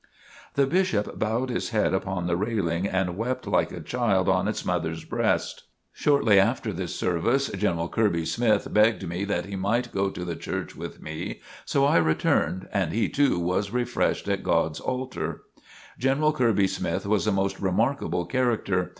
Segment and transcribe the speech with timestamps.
[0.55, 4.65] The Bishop bowed his head upon the railing and wept like a child on its
[4.65, 5.65] mother's breast.
[5.93, 10.35] Shortly after this service, General Kirby Smith begged me that he might go to the
[10.35, 15.43] church with me, so I returned, and he too was refreshed at God's altar.
[15.99, 18.89] General Kirby Smith was a most remarkable character.